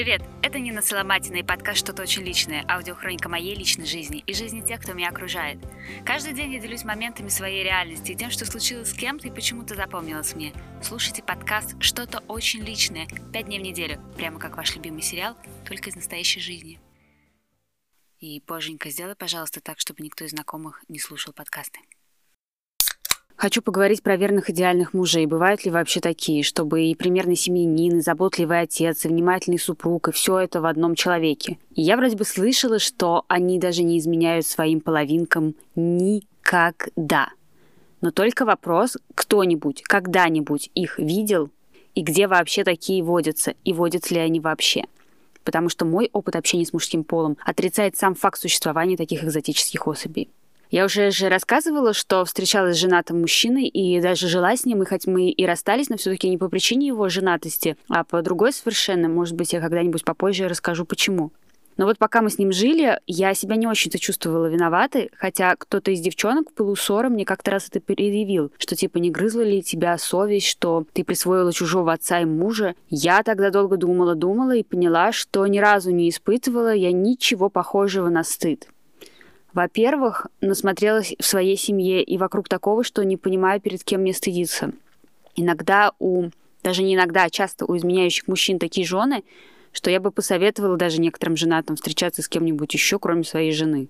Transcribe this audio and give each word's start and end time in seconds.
Привет! 0.00 0.22
Это 0.42 0.58
Нина 0.58 0.80
Соломатина 0.80 1.36
и 1.36 1.42
подкаст 1.42 1.80
«Что-то 1.80 2.00
очень 2.00 2.22
личное»– 2.22 2.64
аудиохроника 2.70 3.28
моей 3.28 3.54
личной 3.54 3.84
жизни 3.84 4.20
и 4.26 4.32
жизни 4.32 4.62
тех, 4.62 4.80
кто 4.80 4.94
меня 4.94 5.10
окружает. 5.10 5.58
Каждый 6.06 6.32
день 6.32 6.54
я 6.54 6.58
делюсь 6.58 6.84
моментами 6.84 7.28
своей 7.28 7.62
реальности 7.62 8.12
и 8.12 8.16
тем, 8.16 8.30
что 8.30 8.46
случилось 8.46 8.92
с 8.92 8.94
кем-то 8.94 9.28
и 9.28 9.30
почему-то 9.30 9.74
запомнилось 9.74 10.34
мне. 10.34 10.54
Слушайте 10.82 11.22
подкаст 11.22 11.76
«Что-то 11.80 12.20
очень 12.28 12.60
личное» 12.60 13.08
пять 13.30 13.44
дней 13.44 13.58
в 13.58 13.62
неделю, 13.62 14.02
прямо 14.16 14.40
как 14.40 14.56
ваш 14.56 14.74
любимый 14.74 15.02
сериал, 15.02 15.36
только 15.66 15.90
из 15.90 15.96
настоящей 15.96 16.40
жизни. 16.40 16.80
И, 18.20 18.42
Боженька, 18.46 18.88
сделай, 18.88 19.16
пожалуйста, 19.16 19.60
так, 19.60 19.80
чтобы 19.80 20.02
никто 20.02 20.24
из 20.24 20.30
знакомых 20.30 20.82
не 20.88 20.98
слушал 20.98 21.34
подкасты. 21.34 21.78
Хочу 23.40 23.62
поговорить 23.62 24.02
про 24.02 24.16
верных 24.16 24.50
идеальных 24.50 24.92
мужей. 24.92 25.24
Бывают 25.24 25.64
ли 25.64 25.70
вообще 25.70 26.00
такие, 26.00 26.42
чтобы 26.42 26.82
и 26.82 26.94
примерный 26.94 27.36
семьянин, 27.36 27.96
и 27.96 28.00
заботливый 28.02 28.60
отец, 28.60 29.06
и 29.06 29.08
внимательный 29.08 29.58
супруг, 29.58 30.08
и 30.08 30.12
все 30.12 30.40
это 30.40 30.60
в 30.60 30.66
одном 30.66 30.94
человеке? 30.94 31.56
И 31.74 31.80
я 31.80 31.96
вроде 31.96 32.18
бы 32.18 32.26
слышала, 32.26 32.78
что 32.78 33.24
они 33.28 33.58
даже 33.58 33.82
не 33.82 33.98
изменяют 33.98 34.44
своим 34.44 34.82
половинкам 34.82 35.54
никогда. 35.74 37.30
Но 38.02 38.10
только 38.10 38.44
вопрос, 38.44 38.98
кто-нибудь 39.14 39.84
когда-нибудь 39.84 40.70
их 40.74 40.98
видел, 40.98 41.48
и 41.94 42.02
где 42.02 42.26
вообще 42.26 42.62
такие 42.62 43.02
водятся, 43.02 43.54
и 43.64 43.72
водятся 43.72 44.16
ли 44.16 44.20
они 44.20 44.38
вообще. 44.38 44.84
Потому 45.44 45.70
что 45.70 45.86
мой 45.86 46.10
опыт 46.12 46.36
общения 46.36 46.66
с 46.66 46.74
мужским 46.74 47.04
полом 47.04 47.38
отрицает 47.42 47.96
сам 47.96 48.14
факт 48.14 48.38
существования 48.38 48.98
таких 48.98 49.24
экзотических 49.24 49.86
особей. 49.86 50.28
Я 50.70 50.84
уже 50.84 51.10
же 51.10 51.28
рассказывала, 51.28 51.92
что 51.92 52.24
встречалась 52.24 52.76
с 52.76 52.80
женатым 52.80 53.20
мужчиной 53.20 53.66
и 53.66 54.00
даже 54.00 54.28
жила 54.28 54.56
с 54.56 54.64
ним, 54.64 54.82
и 54.82 54.86
хоть 54.86 55.06
мы 55.06 55.30
и 55.30 55.44
расстались, 55.44 55.88
но 55.88 55.96
все-таки 55.96 56.28
не 56.28 56.38
по 56.38 56.48
причине 56.48 56.86
его 56.86 57.08
женатости, 57.08 57.76
а 57.88 58.04
по 58.04 58.22
другой 58.22 58.52
совершенно. 58.52 59.08
Может 59.08 59.34
быть, 59.34 59.52
я 59.52 59.60
когда-нибудь 59.60 60.04
попозже 60.04 60.46
расскажу, 60.46 60.84
почему. 60.84 61.32
Но 61.76 61.86
вот 61.86 61.98
пока 61.98 62.22
мы 62.22 62.30
с 62.30 62.38
ним 62.38 62.52
жили, 62.52 63.00
я 63.08 63.34
себя 63.34 63.56
не 63.56 63.66
очень-то 63.66 63.98
чувствовала 63.98 64.46
виноватой, 64.46 65.10
хотя 65.16 65.56
кто-то 65.56 65.90
из 65.90 66.00
девчонок 66.00 66.50
в 66.50 66.52
пылу 66.52 66.76
ссоры 66.76 67.08
мне 67.08 67.24
как-то 67.24 67.50
раз 67.52 67.68
это 67.68 67.80
переявил, 67.80 68.52
что 68.58 68.76
типа 68.76 68.98
не 68.98 69.10
грызла 69.10 69.40
ли 69.40 69.62
тебя 69.62 69.96
совесть, 69.98 70.46
что 70.46 70.84
ты 70.92 71.02
присвоила 71.02 71.52
чужого 71.52 71.92
отца 71.92 72.20
и 72.20 72.26
мужа. 72.26 72.74
Я 72.90 73.22
тогда 73.24 73.50
долго 73.50 73.76
думала-думала 73.76 74.54
и 74.54 74.62
поняла, 74.62 75.10
что 75.10 75.44
ни 75.46 75.58
разу 75.58 75.90
не 75.90 76.10
испытывала 76.10 76.72
я 76.72 76.92
ничего 76.92 77.48
похожего 77.48 78.08
на 78.08 78.22
стыд. 78.22 78.68
Во-первых, 79.52 80.28
насмотрелась 80.40 81.14
в 81.18 81.24
своей 81.24 81.56
семье 81.56 82.02
и 82.02 82.18
вокруг 82.18 82.48
такого, 82.48 82.84
что 82.84 83.04
не 83.04 83.16
понимаю, 83.16 83.60
перед 83.60 83.82
кем 83.82 84.02
мне 84.02 84.14
стыдиться. 84.14 84.72
Иногда 85.34 85.92
у, 85.98 86.28
даже 86.62 86.82
не 86.82 86.94
иногда, 86.94 87.24
а 87.24 87.30
часто 87.30 87.64
у 87.66 87.76
изменяющих 87.76 88.28
мужчин 88.28 88.58
такие 88.58 88.86
жены, 88.86 89.24
что 89.72 89.90
я 89.90 90.00
бы 90.00 90.10
посоветовала 90.10 90.76
даже 90.76 91.00
некоторым 91.00 91.36
женатым 91.36 91.76
встречаться 91.76 92.22
с 92.22 92.28
кем-нибудь 92.28 92.72
еще, 92.74 92.98
кроме 92.98 93.24
своей 93.24 93.52
жены. 93.52 93.88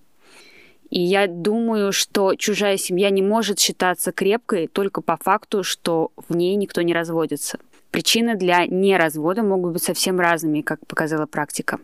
И 0.90 1.00
я 1.00 1.28
думаю, 1.28 1.92
что 1.92 2.34
чужая 2.34 2.76
семья 2.76 3.10
не 3.10 3.22
может 3.22 3.60
считаться 3.60 4.12
крепкой 4.12 4.66
только 4.66 5.00
по 5.02 5.16
факту, 5.16 5.62
что 5.62 6.10
в 6.28 6.34
ней 6.34 6.56
никто 6.56 6.82
не 6.82 6.92
разводится. 6.92 7.58
Причины 7.90 8.34
для 8.34 8.66
неразвода 8.66 9.42
могут 9.42 9.72
быть 9.72 9.82
совсем 9.82 10.20
разными, 10.20 10.62
как 10.62 10.84
показала 10.86 11.26
практика. 11.26 11.78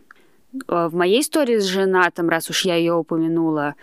Э, 0.67 0.87
в 0.87 0.95
моей 0.95 1.21
истории 1.21 1.59
с 1.59 1.65
женатым, 1.65 2.29
раз 2.29 2.49
уж 2.49 2.65
я 2.65 2.75
ее 2.75 2.93
упомянула, 2.93 3.75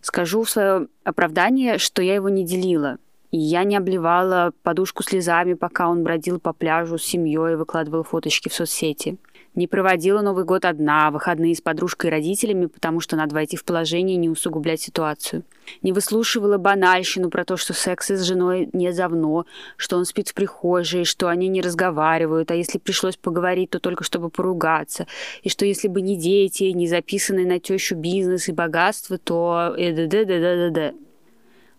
скажу 0.00 0.42
в 0.42 0.50
свое 0.50 0.88
оправдание, 1.04 1.78
что 1.78 2.02
я 2.02 2.14
его 2.14 2.28
не 2.28 2.44
делила. 2.44 2.98
И 3.30 3.38
я 3.38 3.64
не 3.64 3.76
обливала 3.76 4.52
подушку 4.62 5.02
слезами, 5.02 5.54
пока 5.54 5.88
он 5.88 6.02
бродил 6.02 6.38
по 6.38 6.52
пляжу 6.52 6.98
с 6.98 7.04
семьей 7.04 7.52
и 7.52 7.56
выкладывал 7.56 8.02
фоточки 8.02 8.48
в 8.48 8.54
соцсети 8.54 9.18
не 9.54 9.66
проводила 9.66 10.22
Новый 10.22 10.44
год 10.44 10.64
одна, 10.64 11.10
выходные 11.10 11.54
с 11.54 11.60
подружкой 11.60 12.08
и 12.08 12.10
родителями, 12.10 12.66
потому 12.66 13.00
что 13.00 13.16
надо 13.16 13.34
войти 13.34 13.56
в 13.56 13.64
положение 13.64 14.16
и 14.16 14.18
не 14.20 14.30
усугублять 14.30 14.80
ситуацию. 14.80 15.44
Не 15.82 15.92
выслушивала 15.92 16.58
банальщину 16.58 17.30
про 17.30 17.44
то, 17.44 17.56
что 17.56 17.72
секс 17.74 18.10
с 18.10 18.22
женой 18.22 18.70
не 18.72 18.92
давно, 18.92 19.46
что 19.76 19.96
он 19.96 20.04
спит 20.04 20.28
в 20.28 20.34
прихожей, 20.34 21.04
что 21.04 21.28
они 21.28 21.48
не 21.48 21.60
разговаривают, 21.60 22.50
а 22.50 22.54
если 22.54 22.78
пришлось 22.78 23.16
поговорить, 23.16 23.70
то 23.70 23.78
только 23.78 24.04
чтобы 24.04 24.30
поругаться, 24.30 25.06
и 25.42 25.48
что 25.48 25.64
если 25.64 25.88
бы 25.88 26.00
не 26.00 26.16
дети, 26.16 26.64
не 26.64 26.88
записанный 26.88 27.44
на 27.44 27.58
тещу 27.58 27.94
бизнес 27.94 28.48
и 28.48 28.52
богатство, 28.52 29.18
то... 29.18 29.74
Э, 29.76 29.92
да 29.92 30.06
да 30.06 30.24
да 30.24 30.40
да 30.40 30.56
да 30.56 30.70
да 30.70 30.94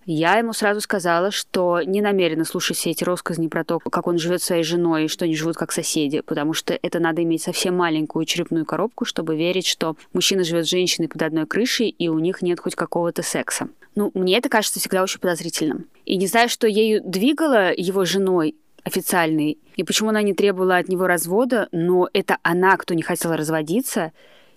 я 0.05 0.37
ему 0.37 0.53
сразу 0.53 0.81
сказала, 0.81 1.31
что 1.31 1.81
не 1.81 2.01
намерена 2.01 2.45
слушать 2.45 2.77
все 2.77 2.91
эти 2.91 3.03
рассказни 3.03 3.47
про 3.47 3.63
то, 3.63 3.79
как 3.79 4.07
он 4.07 4.17
живет 4.17 4.41
своей 4.41 4.63
женой 4.63 5.05
и 5.05 5.07
что 5.07 5.25
они 5.25 5.35
живут 5.35 5.55
как 5.55 5.71
соседи, 5.71 6.21
потому 6.21 6.53
что 6.53 6.77
это 6.81 6.99
надо 6.99 7.23
иметь 7.23 7.43
совсем 7.43 7.77
маленькую 7.77 8.25
черепную 8.25 8.65
коробку, 8.65 9.05
чтобы 9.05 9.35
верить, 9.35 9.67
что 9.67 9.95
мужчина 10.13 10.43
живет 10.43 10.65
с 10.65 10.69
женщиной 10.69 11.07
под 11.07 11.21
одной 11.21 11.45
крышей 11.45 11.89
и 11.89 12.09
у 12.09 12.19
них 12.19 12.41
нет 12.41 12.59
хоть 12.59 12.75
какого-то 12.75 13.23
секса. 13.23 13.69
Ну, 13.95 14.11
мне 14.13 14.37
это 14.37 14.49
кажется 14.49 14.79
всегда 14.79 15.03
очень 15.03 15.19
подозрительным. 15.19 15.85
И 16.05 16.17
не 16.17 16.27
знаю, 16.27 16.49
что 16.49 16.67
ею 16.67 17.01
двигало 17.03 17.71
его 17.75 18.05
женой, 18.05 18.55
официальной, 18.83 19.57
и 19.75 19.83
почему 19.83 20.09
она 20.09 20.21
не 20.21 20.33
требовала 20.33 20.77
от 20.77 20.89
него 20.89 21.07
развода, 21.07 21.69
но 21.71 22.09
это 22.11 22.37
она, 22.43 22.75
кто 22.77 22.93
не 22.93 23.01
хотела 23.01 23.37
разводиться, 23.37 24.11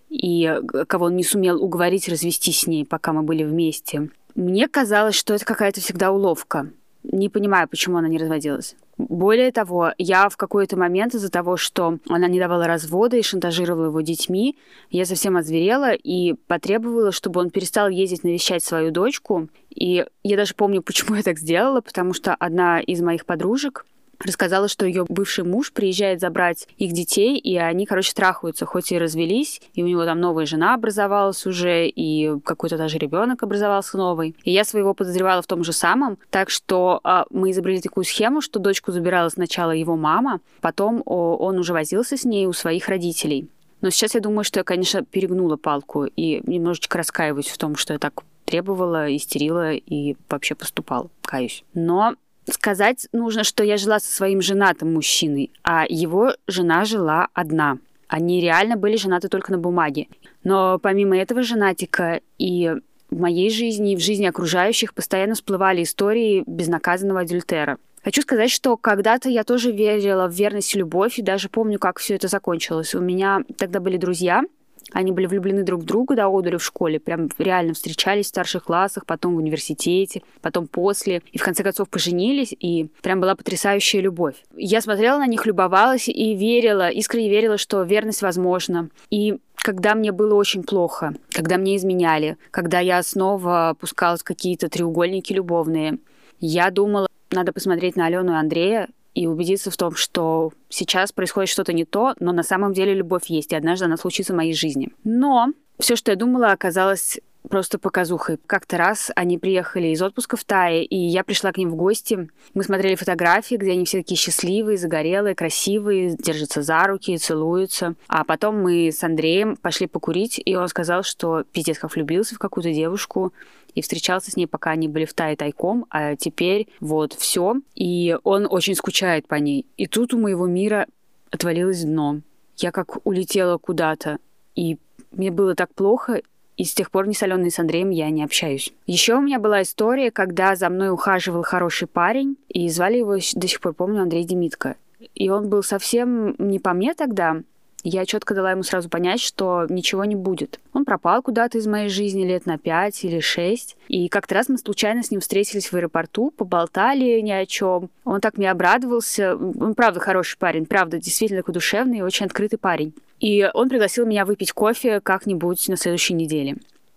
и 0.09 0.61
кого 0.89 1.07
он 1.07 1.17
не 1.17 1.25
сумел 1.25 1.63
уговорить 1.63 2.09
развестись 2.09 2.61
с 2.61 2.67
ней, 2.67 2.85
пока 2.85 3.13
мы 3.13 3.23
были 3.23 3.45
вместе. 3.45 4.09
Мне 4.37 4.69
казалось, 4.69 5.15
что 5.15 5.33
это 5.33 5.47
какая-то 5.47 5.81
всегда 5.81 6.13
уловка. 6.13 6.71
Не 7.03 7.31
понимаю, 7.31 7.69
почему 7.69 7.97
она 7.97 8.09
не 8.09 8.19
разводилась. 8.19 8.77
Более 8.99 9.51
того, 9.51 9.93
я 9.97 10.29
в 10.29 10.37
какой-то 10.37 10.77
момент 10.77 11.15
из-за 11.15 11.31
того, 11.31 11.57
что 11.57 11.99
она 12.09 12.29
не 12.29 12.39
давала 12.39 12.67
развода 12.67 13.17
и 13.17 13.23
шантажировала 13.23 13.87
его 13.87 14.01
детьми, 14.03 14.59
я 14.91 15.07
совсем 15.07 15.39
озверела 15.39 15.93
и 15.93 16.35
потребовала, 16.49 17.13
чтобы 17.13 17.41
он 17.41 17.51
перестал 17.51 17.89
ездить 17.89 18.25
навещать 18.25 18.63
свою 18.63 18.91
дочку. 18.91 19.49
И 19.71 20.05
я 20.23 20.37
даже 20.37 20.55
помню, 20.55 20.83
почему 20.87 21.17
я 21.17 21.23
так 21.23 21.39
сделала, 21.39 21.81
потому 21.81 22.13
что 22.13 22.35
одна 22.35 22.81
из 22.81 23.01
моих 23.01 23.25
подружек 23.25 23.87
рассказала, 24.19 24.69
что 24.69 24.87
ее 24.87 25.05
бывший 25.09 25.45
муж 25.45 25.73
приезжает 25.73 26.21
забрать 26.21 26.69
их 26.77 26.93
детей, 26.93 27.39
и 27.39 27.57
они, 27.57 27.87
короче, 27.87 28.13
трахаются, 28.13 28.67
хоть 28.67 28.93
и 28.93 28.99
развелись, 28.99 29.61
и 29.75 29.83
у 29.83 29.87
него 29.87 30.05
там 30.05 30.21
новая 30.21 30.47
жена 30.47 30.75
образовалась 30.75 31.47
уже, 31.47 31.89
и 31.89 32.39
какой-то 32.45 32.77
даже 32.77 32.99
ребенок 32.99 33.43
образовался 33.43 33.97
новый. 33.97 34.37
И 34.45 34.51
я 34.51 34.65
своего 34.65 34.95
подозревала 34.95 35.43
в 35.43 35.47
том 35.47 35.65
же 35.65 35.73
самом, 35.73 36.19
так 36.31 36.51
что 36.51 37.01
а, 37.05 37.27
мы 37.31 37.51
изобрели 37.51 37.81
такую 37.81 38.05
схему, 38.05 38.41
что 38.41 38.59
дочку 38.59 38.93
забирала 38.93 39.29
сначала 39.29 39.73
его 39.73 39.97
мама, 39.97 40.41
потом 40.61 41.03
о, 41.05 41.37
он 41.37 41.59
уже 41.59 41.73
возился 41.73 42.17
с 42.17 42.25
ней 42.25 42.47
у 42.47 42.53
своих 42.53 42.89
родителей. 42.89 43.49
Но 43.81 43.91
сейчас 43.91 44.15
я 44.15 44.21
думаю, 44.21 44.45
что 44.45 44.61
я, 44.61 44.65
конечно, 44.65 45.05
перегнула 45.05 45.57
палку 45.57 46.05
и 46.05 46.43
немножечко 46.47 46.99
раскаиваюсь 46.99 47.49
в 47.49 47.59
том, 47.59 47.77
что 47.77 47.93
я 47.93 47.99
так 47.99 48.25
требовала, 48.45 49.15
истерила 49.15 49.73
и 49.73 50.17
вообще 50.29 50.55
поступала, 50.55 51.11
каюсь. 51.23 51.65
Но 51.75 52.15
Сказать 52.51 53.09
нужно, 53.13 53.45
что 53.45 53.65
я 53.65 53.77
жила 53.77 53.99
со 53.99 54.15
своим 54.15 54.41
женатым 54.41 54.95
мужчиной, 54.95 55.51
а 55.63 55.85
его 55.89 56.35
жена 56.47 56.85
жила 56.85 57.29
одна. 57.35 57.79
Они 58.09 58.41
реально 58.41 58.77
были 58.77 58.97
женаты 58.97 59.29
только 59.29 59.51
на 59.51 59.59
бумаге. 59.59 60.07
Но 60.45 60.79
помимо 60.79 61.19
этого 61.19 61.43
женатика 61.43 62.21
и 62.39 62.73
в 63.11 63.19
моей 63.19 63.51
жизни, 63.51 63.93
и 63.93 63.97
в 63.97 64.01
жизни 64.01 64.27
окружающих 64.27 64.95
постоянно 64.95 65.35
всплывали 65.35 65.83
истории 65.83 66.45
безнаказанного 66.47 67.21
адюльтера. 67.21 67.79
Хочу 68.05 68.23
сказать, 68.23 68.53
что 68.53 68.77
когда-то 68.77 69.29
я 69.29 69.43
тоже 69.43 69.73
верила 69.73 70.29
в 70.29 70.33
верность 70.33 70.73
и 70.75 70.79
любовь, 70.79 71.19
и 71.19 71.23
даже 71.23 71.49
помню, 71.49 71.81
как 71.81 71.99
все 71.99 72.15
это 72.15 72.29
закончилось. 72.29 72.95
У 72.95 73.01
меня 73.01 73.43
тогда 73.59 73.81
были 73.81 73.97
друзья, 73.97 74.45
они 74.93 75.13
были 75.13 75.27
влюблены 75.27 75.63
друг 75.63 75.83
в 75.83 75.85
друга 75.85 76.15
до 76.15 76.29
одури 76.29 76.57
в 76.57 76.65
школе, 76.65 77.01
прям 77.01 77.29
реально 77.39 77.75
встречались 77.75 78.27
в 78.27 78.29
старших 78.29 78.65
классах, 78.65 79.05
потом 79.07 79.35
в 79.35 79.39
университете, 79.39 80.23
потом 80.41 80.67
после, 80.67 81.23
и 81.33 81.39
в 81.39 81.43
конце 81.43 81.63
концов 81.63 81.89
поженились, 81.89 82.55
и 82.59 82.89
прям 83.03 83.21
была 83.21 83.35
потрясающая 83.35 84.01
любовь. 84.01 84.37
Я 84.57 84.81
смотрела 84.81 85.19
на 85.19 85.27
них, 85.27 85.45
любовалась 85.47 86.09
и 86.09 86.35
верила, 86.35 86.89
искренне 86.89 87.29
верила, 87.29 87.59
что 87.59 87.83
верность 87.83 88.23
возможна. 88.23 88.91
И 89.11 89.39
когда 89.57 89.95
мне 89.95 90.13
было 90.13 90.35
очень 90.35 90.63
плохо, 90.63 91.15
когда 91.33 91.57
мне 91.57 91.77
изменяли, 91.77 92.37
когда 92.51 92.79
я 92.79 93.03
снова 93.03 93.71
опускалась 93.71 94.21
в 94.21 94.25
какие-то 94.25 94.69
треугольники 94.69 95.33
любовные, 95.33 95.99
я 96.39 96.71
думала, 96.71 97.09
надо 97.31 97.53
посмотреть 97.53 97.97
на 97.97 98.07
Алену 98.07 98.33
и 98.33 98.37
Андрея 98.37 98.89
и 99.17 99.27
убедиться 99.27 99.71
в 99.71 99.77
том, 99.79 99.97
что 99.97 100.53
сейчас 100.69 101.11
происходит 101.11 101.49
что-то 101.49 101.73
не 101.73 101.87
то, 101.87 102.15
но 102.21 102.33
на 102.33 102.43
самом 102.43 102.75
деле 102.75 102.93
любовь 102.93 103.27
есть, 103.29 103.51
и 103.51 103.57
однажды 103.57 103.87
она 103.87 103.97
случится 103.97 104.35
в 104.35 104.37
моей 104.37 104.53
жизни. 104.53 104.91
Но 105.05 105.49
все, 105.79 105.97
что 105.97 106.11
я 106.11 106.17
думала, 106.17 106.53
оказалось 106.53 107.19
просто 107.47 107.79
показухой. 107.79 108.39
Как-то 108.47 108.77
раз 108.77 109.11
они 109.17 109.39
приехали 109.39 109.89
из 109.89 110.03
отпуска 110.03 110.37
в 110.37 110.45
Тае, 110.45 110.85
и 110.85 110.97
я 110.97 111.25
пришла 111.25 111.53
к 111.53 111.59
ним 111.59 111.71
в 111.71 111.77
гости. 111.77 112.29
Мы 112.55 112.65
смотрели 112.65 112.95
фотографии, 112.95 113.57
где 113.57 113.73
они 113.73 113.85
все 113.85 113.99
такие 113.99 114.19
счастливые, 114.19 114.79
загорелые, 114.79 115.35
красивые, 115.35 116.17
держатся 116.17 116.63
за 116.63 116.83
руки, 116.87 117.17
целуются. 117.19 117.95
А 118.09 118.25
потом 118.25 118.63
мы 118.63 118.89
с 118.89 119.03
Андреем 119.03 119.57
пошли 119.57 119.87
покурить, 119.87 120.41
и 120.45 120.55
он 120.57 120.69
сказал, 120.69 121.03
что 121.03 121.45
пиздец 121.45 121.79
как 121.79 121.95
влюбился 121.95 122.35
в 122.35 122.39
какую-то 122.39 122.73
девушку, 122.73 123.33
и 123.75 123.83
встречался 123.83 124.31
с 124.31 124.37
ней, 124.37 124.47
пока 124.47 124.71
они 124.71 124.89
были 124.89 125.05
в 125.05 125.13
Тае 125.13 125.37
тайком, 125.37 125.85
а 125.91 126.17
теперь 126.17 126.67
вот 126.81 127.13
все. 127.13 127.57
И 127.75 128.17
он 128.25 128.47
очень 128.51 128.75
скучает 128.75 129.29
по 129.29 129.35
ней. 129.35 129.67
И 129.77 129.87
тут 129.87 130.15
у 130.15 130.19
моего 130.19 130.47
мира 130.47 130.87
отвалилось 131.31 131.85
дно. 131.85 132.23
я 132.57 132.73
как 132.73 133.07
улетела 133.07 133.59
куда-то. 133.59 134.19
И 134.55 134.79
мне 135.11 135.31
было 135.31 135.55
так 135.55 135.75
плохо, 135.75 136.23
и 136.57 136.65
с 136.65 136.75
тех 136.75 136.91
пор 136.91 137.07
ни 137.07 137.13
с 137.13 137.27
с 137.27 137.59
Андреем 137.59 137.91
я 137.91 138.11
не 138.11 138.25
общаюсь. 138.25 138.73
Еще 138.87 139.15
у 139.15 139.21
меня 139.21 139.39
была 139.39 139.63
история, 139.63 140.11
когда 140.11 140.57
за 140.57 140.69
мной 140.69 140.91
ухаживал 140.91 141.43
хороший 141.43 141.89
парень, 141.89 142.37
и 142.49 142.69
звали 142.69 142.99
его, 142.99 143.17
до 143.17 143.49
сих 143.49 143.61
пор 143.61 143.75
помню, 143.75 144.03
Андрей 144.03 144.25
Демитко. 144.25 144.77
И 145.15 145.29
он 145.29 145.49
был 145.49 145.63
совсем 145.63 146.35
не 146.39 146.59
по 146.59 146.73
мне 146.73 146.95
тогда, 146.95 147.43
я 147.89 148.05
четко 148.05 148.35
дала 148.35 148.51
ему 148.51 148.65
сразу 148.65 148.89
понять, 148.89 149.21
что 149.21 149.65
ничего 149.69 150.05
не 150.05 150.17
будет. 150.17 150.59
Он 150.73 150.85
пропал 150.85 151.23
куда-то 151.23 151.59
из 151.59 151.69
моей 151.69 151.89
жизни 151.89 152.25
лет 152.25 152.45
на 152.45 152.59
пять 152.59 153.05
или 153.05 153.21
шесть. 153.21 153.77
И 153.87 154.09
как-то 154.09 154.35
раз 154.35 154.49
мы 154.49 154.59
случайно 154.59 155.05
с 155.05 155.13
ним 155.13 155.21
встретились 155.21 155.71
в 155.71 155.77
аэропорту, 155.77 156.33
поболтали 156.37 157.21
ни 157.21 157.31
о 157.31 157.47
чем. 157.47 157.91
Он 158.05 158.21
так 158.21 158.39
мне 158.39 158.51
обрадовался. 158.51 159.37
Он 159.37 159.77
правда 159.77 160.01
хороший 160.01 160.37
парень, 160.37 160.67
правда, 160.67 160.99
действительно 160.99 161.43
такой 161.43 161.55
душевный 161.55 161.99
и 161.99 162.03
очень 162.03 162.27
открытый 162.27 162.59
парень. 162.59 162.93
И 163.21 163.49
он 163.55 163.69
пригласил 163.69 164.07
меня 164.07 164.25
выпить 164.25 164.53
кофе 164.53 165.01
как-нибудь 165.01 165.69
на 165.69 165.77
следующей 165.77 166.15
неделе. 166.15 166.57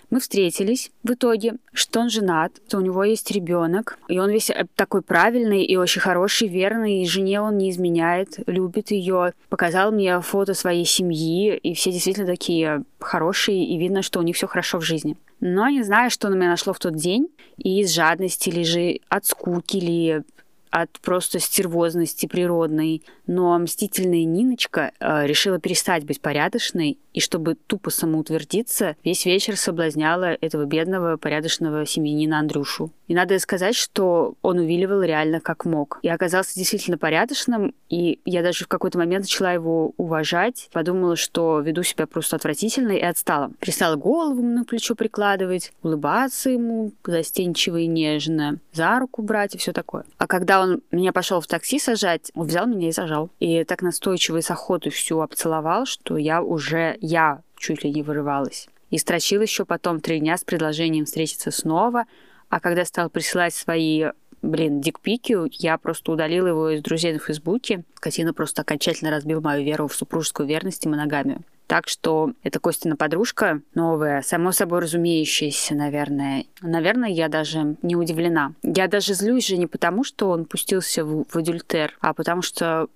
Мы 0.10 0.20
встретились 0.20 0.90
в 1.04 1.12
итоге, 1.12 1.58
что 1.72 2.00
он 2.00 2.10
женат, 2.10 2.54
что 2.68 2.80
у 2.80 2.82
него 2.82 3.04
есть 3.04 3.30
ребенок, 3.30 4.00
и 4.08 4.18
он 4.18 4.32
весь 4.32 4.50
э, 4.50 4.66
такой 4.76 5.04
правильный 5.04 5.64
и 5.64 5.78
очень 5.78 6.02
хороший, 6.02 6.48
верный, 6.48 7.04
и 7.04 7.06
жене 7.06 7.42
он 7.42 7.60
не 7.60 7.70
изменяет, 7.70 8.40
любит 8.48 8.90
ее. 8.90 9.34
Показал 9.50 9.92
мне 9.92 10.20
фото 10.22 10.56
своей 10.56 10.86
семьи, 10.86 11.56
и 11.56 11.76
все 11.76 11.92
действительно 11.92 12.26
такие 12.26 12.84
хорошие, 13.00 13.64
и 13.64 13.78
видно, 13.78 14.02
что 14.02 14.20
у 14.20 14.24
них 14.24 14.36
все 14.36 14.48
хорошо 14.48 14.80
в 14.80 14.84
жизни. 14.84 15.16
Но 15.42 15.70
не 15.70 15.84
знаю, 15.84 16.10
что 16.10 16.30
на 16.30 16.36
меня 16.36 16.50
нашло 16.50 16.74
в 16.74 16.80
тот 16.80 16.96
день, 16.96 17.30
и 17.58 17.82
из 17.82 17.94
жадности, 17.94 18.50
или 18.50 18.64
же 18.64 19.00
от 19.10 19.26
скуки, 19.26 19.78
или 19.78 20.24
от 20.70 20.92
просто 21.00 21.40
стервозности 21.40 22.26
природной. 22.26 23.04
Но 23.28 23.58
мстительная 23.58 24.24
Ниночка 24.24 24.92
э, 25.00 25.26
решила 25.26 25.60
перестать 25.60 26.06
быть 26.06 26.22
порядочной, 26.22 26.98
и 27.14 27.20
чтобы 27.20 27.56
тупо 27.56 27.90
самоутвердиться, 27.90 28.96
весь 29.04 29.26
вечер 29.26 29.58
соблазняла 29.58 30.38
этого 30.42 30.66
бедного 30.66 31.18
порядочного 31.18 31.86
семьянина 31.86 32.40
Андрюшу. 32.40 32.92
И 33.10 33.16
надо 33.16 33.38
сказать, 33.40 33.76
что 33.76 34.36
он 34.44 34.60
увиливал 34.60 35.02
реально 35.02 35.42
как 35.42 35.66
мог. 35.66 36.00
И 36.04 36.08
оказался 36.08 36.54
действительно 36.56 37.00
порядочным, 37.00 37.74
и 37.90 38.20
я 38.24 38.44
даже 38.44 38.66
в 38.66 38.68
какой-то 38.68 39.00
момент 39.00 39.24
начала 39.24 39.52
его 39.52 39.94
уважать, 39.98 40.70
подумала, 40.72 41.16
что 41.16 41.60
веду 41.60 41.82
себя 41.82 42.06
просто 42.06 42.36
отвратительно 42.36 42.92
и 42.92 43.02
отстала. 43.02 43.52
Перестала 43.60 43.96
голову 43.96 44.44
на 44.44 44.64
плечо 44.64 44.94
прикладывать, 44.94 45.74
улыбаться 45.82 46.52
ему 46.52 46.92
застенчиво 47.04 47.78
и 47.78 47.88
нежно, 47.88 48.60
за 48.74 49.00
руку 49.00 49.24
брать 49.24 49.56
и 49.56 49.58
все 49.58 49.74
такое. 49.74 50.06
А 50.20 50.28
когда 50.28 50.62
он 50.62 50.82
меня 50.92 51.12
пошел 51.12 51.42
в 51.42 51.48
такси 51.48 51.80
сажать, 51.80 52.32
он 52.36 52.46
взял 52.46 52.68
меня 52.68 52.90
и 52.90 52.92
сажал. 52.92 53.32
И 53.40 53.64
так 53.64 53.82
настойчиво 53.82 54.38
и 54.38 54.44
с 54.44 54.52
охотой 54.52 54.92
всю 54.92 55.22
обцеловал, 55.22 55.88
что 55.88 56.16
я 56.16 56.44
уже, 56.44 56.96
я 57.02 57.42
чуть 57.58 57.84
ли 57.84 57.92
не 57.92 58.04
вырывалась. 58.04 58.70
И 58.92 58.98
строчил 58.98 59.42
еще 59.42 59.66
потом 59.66 60.00
три 60.00 60.20
дня 60.20 60.38
с 60.38 60.44
предложением 60.44 61.06
встретиться 61.06 61.52
снова, 61.52 62.06
а 62.50 62.60
когда 62.60 62.86
стал 62.86 63.10
присылать 63.10 63.54
свои 63.54 64.06
блин, 64.42 64.82
дикпики, 64.82 65.36
я 65.62 65.78
просто 65.78 66.12
удалила 66.12 66.48
его 66.48 66.70
из 66.70 66.82
друзей 66.82 67.14
на 67.14 67.20
Фейсбуке. 67.20 67.84
Скотина 67.96 68.34
просто 68.34 68.62
окончательно 68.62 69.12
разбил 69.12 69.42
мою 69.42 69.64
веру 69.64 69.88
в 69.88 69.96
супружескую 69.96 70.48
верность 70.48 70.86
и 70.86 70.90
моногамию. 70.90 71.42
Так 71.68 71.88
что 71.88 72.32
это 72.42 72.60
Костина 72.60 72.96
подружка 72.96 73.62
новая, 73.76 74.24
само 74.24 74.52
собой 74.52 74.80
разумеющаяся, 74.80 75.76
наверное. 75.76 76.46
Наверное, 76.62 77.10
я 77.10 77.30
даже 77.30 77.76
не 77.84 77.96
удивлена. 77.96 78.54
Я 78.64 78.88
даже 78.88 79.14
злюсь 79.14 79.46
же 79.46 79.58
не 79.58 79.68
потому, 79.68 80.04
что 80.04 80.32
он 80.32 80.46
пустился 80.46 81.06
в, 81.06 81.26
в 81.26 81.36
адюльтер, 81.36 81.96
а 82.02 82.16
потому 82.16 82.42
что 82.42 82.88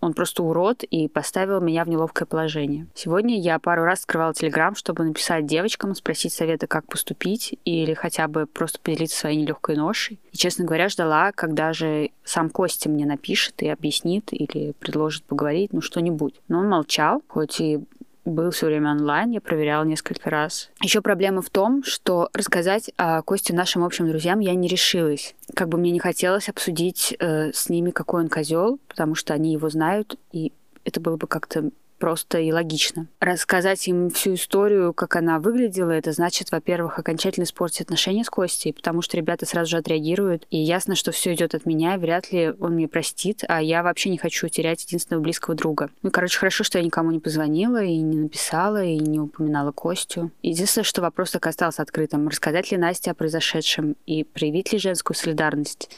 он 0.00 0.14
просто 0.14 0.42
урод 0.42 0.82
и 0.84 1.08
поставил 1.08 1.60
меня 1.60 1.84
в 1.84 1.88
неловкое 1.88 2.26
положение. 2.26 2.86
Сегодня 2.94 3.40
я 3.40 3.58
пару 3.58 3.84
раз 3.84 4.02
скрывала 4.02 4.34
Телеграм, 4.34 4.74
чтобы 4.74 5.04
написать 5.04 5.46
девочкам, 5.46 5.94
спросить 5.94 6.32
совета, 6.32 6.66
как 6.66 6.86
поступить, 6.86 7.58
или 7.64 7.94
хотя 7.94 8.28
бы 8.28 8.46
просто 8.46 8.78
поделиться 8.80 9.18
своей 9.18 9.36
нелегкой 9.42 9.76
ношей. 9.76 10.18
И, 10.32 10.36
честно 10.36 10.64
говоря, 10.64 10.88
ждала, 10.88 11.32
когда 11.32 11.72
же 11.72 12.10
сам 12.24 12.50
Костя 12.50 12.88
мне 12.88 13.06
напишет 13.06 13.62
и 13.62 13.68
объяснит, 13.68 14.32
или 14.32 14.72
предложит 14.78 15.24
поговорить, 15.24 15.72
ну 15.72 15.80
что-нибудь. 15.80 16.40
Но 16.48 16.60
он 16.60 16.68
молчал, 16.68 17.22
хоть 17.28 17.60
и 17.60 17.80
был 18.28 18.50
все 18.50 18.66
время 18.66 18.92
онлайн, 18.92 19.30
я 19.30 19.40
проверяла 19.40 19.84
несколько 19.84 20.30
раз. 20.30 20.70
Еще 20.82 21.00
проблема 21.00 21.42
в 21.42 21.50
том, 21.50 21.82
что 21.82 22.28
рассказать 22.32 22.90
о 22.96 23.22
Косте 23.22 23.54
нашим 23.54 23.84
общим 23.84 24.08
друзьям 24.08 24.40
я 24.40 24.54
не 24.54 24.68
решилась. 24.68 25.34
Как 25.58 25.68
бы 25.68 25.76
мне 25.76 25.90
не 25.90 25.98
хотелось 25.98 26.48
обсудить 26.48 27.16
э, 27.18 27.52
с 27.52 27.68
ними, 27.68 27.90
какой 27.90 28.22
он 28.22 28.28
козел, 28.28 28.78
потому 28.86 29.16
что 29.16 29.34
они 29.34 29.52
его 29.52 29.68
знают, 29.68 30.16
и 30.30 30.52
это 30.84 31.00
было 31.00 31.16
бы 31.16 31.26
как-то 31.26 31.70
просто 31.98 32.38
и 32.38 32.52
логично. 32.52 33.06
Рассказать 33.20 33.86
им 33.88 34.10
всю 34.10 34.34
историю, 34.34 34.92
как 34.94 35.16
она 35.16 35.38
выглядела, 35.38 35.90
это 35.90 36.12
значит, 36.12 36.50
во-первых, 36.52 36.98
окончательно 36.98 37.44
испортить 37.44 37.82
отношения 37.82 38.24
с 38.24 38.30
Костей, 38.30 38.72
потому 38.72 39.02
что 39.02 39.16
ребята 39.16 39.46
сразу 39.46 39.70
же 39.70 39.76
отреагируют, 39.76 40.46
и 40.50 40.58
ясно, 40.58 40.94
что 40.94 41.12
все 41.12 41.34
идет 41.34 41.54
от 41.54 41.66
меня, 41.66 41.98
вряд 41.98 42.32
ли 42.32 42.52
он 42.58 42.74
мне 42.74 42.88
простит, 42.88 43.44
а 43.48 43.60
я 43.60 43.82
вообще 43.82 44.10
не 44.10 44.18
хочу 44.18 44.48
терять 44.48 44.84
единственного 44.84 45.22
близкого 45.22 45.56
друга. 45.56 45.90
Ну, 46.02 46.10
короче, 46.10 46.38
хорошо, 46.38 46.64
что 46.64 46.78
я 46.78 46.84
никому 46.84 47.10
не 47.10 47.18
позвонила 47.18 47.82
и 47.82 47.96
не 47.98 48.18
написала, 48.18 48.82
и 48.82 48.98
не 48.98 49.20
упоминала 49.20 49.72
Костю. 49.72 50.30
Единственное, 50.42 50.84
что 50.84 51.02
вопрос 51.02 51.32
так 51.32 51.46
остался 51.46 51.82
открытым. 51.82 52.28
Рассказать 52.28 52.70
ли 52.70 52.76
Насте 52.76 53.10
о 53.10 53.14
произошедшем 53.14 53.96
и 54.06 54.24
проявить 54.24 54.72
ли 54.72 54.78
женскую 54.78 55.16
солидарность? 55.16 55.90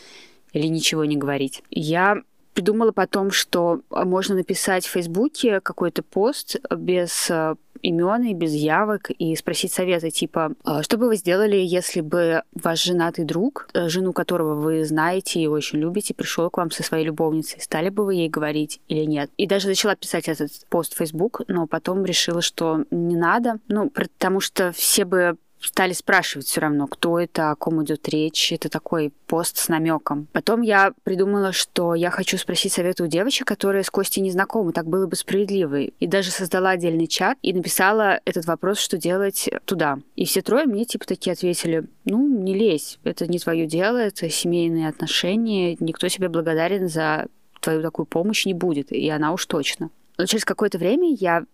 или 0.53 0.67
ничего 0.67 1.05
не 1.05 1.17
говорить. 1.17 1.63
Я 1.71 2.23
придумала 2.61 2.93
потом, 2.93 3.31
что 3.31 3.81
а, 3.89 4.05
можно 4.05 4.35
написать 4.35 4.85
в 4.85 4.91
Фейсбуке 4.91 5.63
какой-то 5.63 6.03
пост 6.03 6.57
без 6.71 7.31
а, 7.31 7.55
имен 7.81 8.23
и 8.25 8.35
без 8.35 8.53
явок 8.53 9.11
и 9.11 9.35
спросить 9.35 9.73
совета, 9.73 10.11
типа, 10.11 10.53
«А 10.63 10.83
что 10.83 10.99
бы 10.99 11.07
вы 11.07 11.17
сделали, 11.17 11.57
если 11.57 12.03
бы 12.03 12.43
ваш 12.53 12.85
женатый 12.85 13.25
друг, 13.25 13.71
э, 13.73 13.89
жену 13.89 14.13
которого 14.13 14.57
вы 14.57 14.85
знаете 14.85 15.41
и 15.41 15.47
очень 15.47 15.79
любите, 15.79 16.13
пришел 16.13 16.51
к 16.51 16.59
вам 16.59 16.71
со 16.71 16.83
своей 16.83 17.07
любовницей, 17.07 17.63
стали 17.63 17.89
бы 17.89 18.05
вы 18.05 18.17
ей 18.17 18.29
говорить 18.29 18.83
или 18.89 19.07
нет? 19.07 19.31
И 19.39 19.47
даже 19.47 19.67
начала 19.67 19.97
писать 19.97 20.29
этот 20.29 20.51
пост 20.69 20.93
в 20.93 20.99
Facebook, 20.99 21.41
но 21.49 21.67
потом 21.67 22.05
решила, 22.05 22.43
что 22.43 22.85
не 22.91 23.17
надо, 23.17 23.59
ну, 23.69 23.89
потому 23.89 24.41
что 24.41 24.73
все 24.73 25.07
бы 25.07 25.39
стали 25.61 25.93
спрашивать 25.93 26.47
все 26.47 26.61
равно, 26.61 26.87
кто 26.87 27.19
это, 27.19 27.51
о 27.51 27.57
ком 27.57 27.83
идет 27.85 28.09
речь. 28.09 28.53
Это 28.53 28.69
такой 28.69 29.13
пост 29.27 29.59
с 29.59 29.69
намеком. 29.69 30.27
Потом 30.33 30.63
я 30.63 30.93
придумала, 31.05 31.53
что 31.53 31.95
я 31.95 32.11
хочу 32.11 32.39
спросить 32.39 32.73
совета 32.73 33.05
у 33.05 33.07
девочек, 33.07 33.47
которые 33.47 33.85
с 33.85 33.91
Костей 33.91 34.21
не 34.21 34.31
знакомы. 34.31 34.73
Так 34.73 34.87
было 34.87 35.07
бы 35.07 35.17
справедливо. 35.17 35.81
И 35.83 36.07
даже 36.07 36.31
создала 36.31 36.71
отдельный 36.71 37.07
чат 37.07 37.39
и 37.43 37.53
написала 37.53 38.21
этот 38.25 38.47
вопрос, 38.47 38.79
что 38.79 38.97
делать 38.97 39.49
туда. 39.65 39.99
И 40.17 40.25
все 40.25 40.43
трое 40.43 40.67
мне 40.67 40.85
типа 40.85 41.07
такие 41.07 41.33
ответили, 41.33 41.85
ну, 42.05 42.27
не 42.27 42.55
лезь, 42.55 42.99
это 43.05 43.27
не 43.27 43.39
твое 43.39 43.67
дело, 43.67 43.99
это 43.99 44.29
семейные 44.29 44.89
отношения, 44.89 45.77
никто 45.81 46.09
тебе 46.09 46.29
благодарен 46.29 46.89
за 46.89 47.27
твою 47.61 47.83
такую 47.83 48.07
помощь 48.07 48.47
не 48.47 48.55
будет, 48.55 48.91
и 48.91 49.09
она 49.09 49.33
уж 49.33 49.47
точно. 49.47 49.91
Но 50.19 50.27
через 50.27 50.45
какое-то 50.45 50.79
время 50.79 51.15
я 51.15 51.45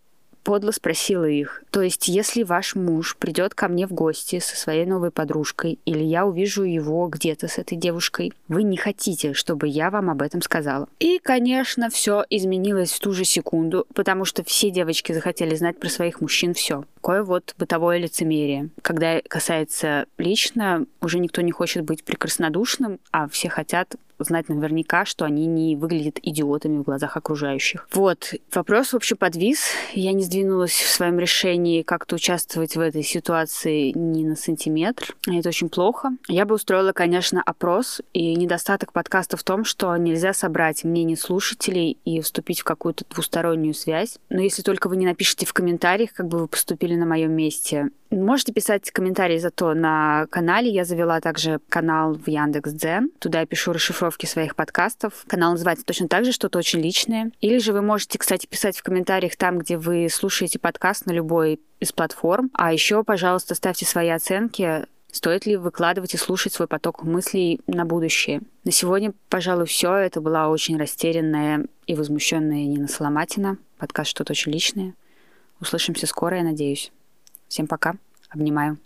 подло 0.47 0.71
спросила 0.71 1.25
их. 1.25 1.65
То 1.73 1.83
есть, 1.83 2.07
если 2.07 2.45
ваш 2.45 2.77
муж 2.77 3.17
придет 3.17 3.55
ко 3.55 3.67
мне 3.67 3.85
в 3.89 3.93
гости 3.93 4.39
со 4.39 4.57
своей 4.57 4.87
новой 4.87 5.11
подружкой, 5.11 5.81
или 5.85 6.05
я 6.05 6.25
увижу 6.25 6.63
его 6.63 7.09
где-то 7.09 7.49
с 7.49 7.59
этой 7.59 7.77
девушкой, 7.77 8.33
вы 8.47 8.63
не 8.63 8.77
хотите, 8.77 9.35
чтобы 9.35 9.67
я 9.67 9.91
вам 9.91 10.09
об 10.09 10.23
этом 10.23 10.41
сказала. 10.43 10.89
И, 11.01 11.19
конечно, 11.19 11.91
все 11.91 12.25
изменилось 12.31 12.93
в 12.93 13.01
ту 13.01 13.11
же 13.11 13.25
секунду, 13.25 13.89
потому 13.93 14.25
что 14.25 14.45
все 14.45 14.71
девочки 14.71 15.11
захотели 15.11 15.57
знать 15.57 15.81
про 15.81 15.89
своих 15.89 16.21
мужчин 16.21 16.55
все. 16.55 16.85
Такое 16.95 17.25
вот 17.25 17.55
бытовое 17.59 17.99
лицемерие. 17.99 18.71
Когда 18.83 19.21
касается 19.29 20.07
лично, 20.17 20.87
уже 21.01 21.19
никто 21.19 21.43
не 21.43 21.51
хочет 21.51 21.83
быть 21.83 22.05
прекраснодушным, 22.05 23.01
а 23.11 23.29
все 23.29 23.49
хотят 23.49 23.97
знать 24.19 24.49
наверняка, 24.49 25.05
что 25.05 25.25
они 25.25 25.47
не 25.47 25.77
выглядят 25.77 26.19
идиотами 26.23 26.79
в 26.79 26.83
глазах 26.83 27.17
окружающих. 27.17 27.89
Вот. 27.93 28.35
Вопрос 28.53 28.93
вообще 28.93 29.15
подвис. 29.15 29.71
Я 29.93 30.13
не 30.13 30.23
сдвинулась 30.23 30.73
в 30.73 30.89
своем 30.89 31.19
решении 31.19 31.83
как-то 31.83 32.17
участвовать 32.17 32.77
в 32.77 32.81
этой 32.81 33.03
ситуации 33.03 33.93
ни 33.95 34.25
на 34.25 34.37
сантиметр. 34.37 35.15
Это 35.27 35.49
очень 35.49 35.69
плохо. 35.69 36.11
Я 36.29 36.45
бы 36.45 36.55
устроила, 36.55 36.93
конечно, 36.93 37.43
опрос. 37.45 38.01
И 38.13 38.35
недостаток 38.35 38.93
подкаста 38.93 39.37
в 39.37 39.43
том, 39.43 39.65
что 39.65 39.97
нельзя 39.97 40.33
собрать 40.33 40.85
мнение 40.85 41.17
слушателей 41.17 41.99
и 42.05 42.21
вступить 42.21 42.61
в 42.61 42.65
какую-то 42.65 43.05
двустороннюю 43.11 43.75
связь. 43.75 44.19
Но 44.29 44.41
если 44.41 44.63
только 44.63 44.89
вы 44.89 44.97
не 44.97 45.07
напишите 45.07 45.47
в 45.47 45.53
комментариях, 45.53 46.13
как 46.13 46.29
бы 46.29 46.39
вы 46.39 46.49
поступили 46.49 46.95
на 46.95 47.07
моем 47.07 47.33
месте, 47.33 47.91
Можете 48.11 48.53
писать 48.53 48.91
комментарии 48.91 49.39
зато 49.39 49.75
на 49.75 50.27
канале. 50.31 50.71
Я 50.71 50.85
завела 50.85 51.21
также 51.21 51.61
канал 51.69 52.15
в 52.15 52.29
Яндекс.Дзен. 52.29 53.11
Туда 53.19 53.41
я 53.41 53.47
пишу 53.47 53.73
расшифровки 53.73 54.27
своих 54.27 54.55
подкастов. 54.55 55.25
Канал 55.27 55.53
называется 55.53 55.85
точно 55.85 56.09
так 56.09 56.25
же, 56.25 56.33
что-то 56.33 56.59
очень 56.59 56.81
личное. 56.81 57.33
Или 57.41 57.59
же 57.59 57.73
вы 57.73 57.83
можете, 57.83 58.19
кстати, 58.19 58.47
писать 58.47 58.79
в 58.79 58.83
комментариях 58.83 59.37
там, 59.37 59.59
где 59.59 59.77
вы 59.77 60.09
слушаете 60.11 60.59
подкаст 60.59 61.07
на 61.07 61.13
любой 61.13 61.61
из 61.81 61.93
платформ. 61.93 62.51
А 62.55 62.73
еще, 62.73 63.03
пожалуйста, 63.05 63.55
ставьте 63.55 63.85
свои 63.85 64.09
оценки 64.09 64.87
Стоит 65.17 65.47
ли 65.47 65.57
выкладывать 65.57 66.13
и 66.13 66.19
слушать 66.19 66.53
свой 66.53 66.69
поток 66.69 67.03
мыслей 67.03 67.63
на 67.67 67.87
будущее? 67.87 68.43
На 68.65 68.71
сегодня, 68.71 69.15
пожалуй, 69.31 69.65
все. 69.65 69.95
Это 69.95 70.21
была 70.21 70.51
очень 70.51 70.77
растерянная 70.77 71.65
и 71.87 71.95
возмущенная 71.95 72.67
Нина 72.67 72.87
Соломатина. 72.87 73.57
подкаст 73.79 74.11
«Что-то 74.11 74.33
очень 74.35 74.53
личное». 74.53 74.93
Услышимся 75.59 76.07
скоро, 76.07 76.37
я 76.37 76.43
надеюсь. 76.43 76.93
Всем 77.49 77.67
пока. 77.67 77.95
Обнимаю. 78.31 78.79